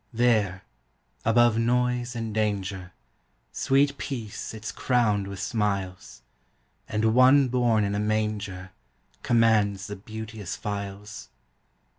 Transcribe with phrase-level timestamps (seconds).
[0.11, 0.63] There,
[1.23, 2.91] above noise and danger,
[3.51, 6.23] Sweet peace sits crowned with smiles,
[6.89, 8.71] And One born in a manger
[9.21, 11.29] Commands the beauteous files.